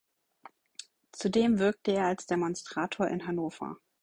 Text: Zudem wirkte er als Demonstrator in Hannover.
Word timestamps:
Zudem 1.11 1.59
wirkte 1.59 1.91
er 1.91 2.07
als 2.07 2.25
Demonstrator 2.25 3.07
in 3.07 3.27
Hannover. 3.27 3.77